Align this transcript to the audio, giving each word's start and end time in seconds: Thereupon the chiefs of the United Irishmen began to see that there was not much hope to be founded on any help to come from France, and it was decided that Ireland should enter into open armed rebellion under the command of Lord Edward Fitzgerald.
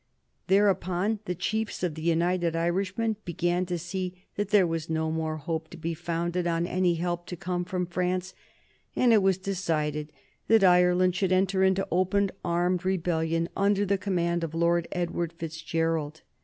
Thereupon 0.47 1.19
the 1.25 1.35
chiefs 1.35 1.83
of 1.83 1.93
the 1.93 2.01
United 2.01 2.55
Irishmen 2.55 3.17
began 3.23 3.67
to 3.67 3.77
see 3.77 4.15
that 4.35 4.49
there 4.49 4.65
was 4.65 4.89
not 4.89 5.11
much 5.11 5.41
hope 5.41 5.69
to 5.69 5.77
be 5.77 5.93
founded 5.93 6.47
on 6.47 6.65
any 6.65 6.95
help 6.95 7.27
to 7.27 7.35
come 7.35 7.63
from 7.63 7.85
France, 7.85 8.33
and 8.95 9.13
it 9.13 9.21
was 9.21 9.37
decided 9.37 10.11
that 10.47 10.63
Ireland 10.63 11.15
should 11.15 11.31
enter 11.31 11.63
into 11.63 11.87
open 11.91 12.31
armed 12.43 12.83
rebellion 12.83 13.47
under 13.55 13.85
the 13.85 13.99
command 13.99 14.43
of 14.43 14.55
Lord 14.55 14.87
Edward 14.91 15.33
Fitzgerald. 15.33 16.23